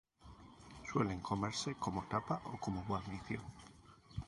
Suelen 0.91 1.19
comerse 1.27 1.69
como 1.83 2.01
tapa 2.13 2.35
o 2.53 2.55
como 2.63 2.83
guarnición. 2.89 3.43